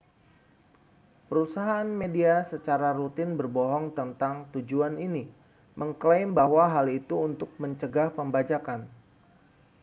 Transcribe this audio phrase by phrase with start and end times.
[1.29, 5.23] perusahaan media secara rutin berbohong tentang tujuan ini
[5.79, 8.79] mengeklaim bahwa hal itu untuk mencegah pembajakan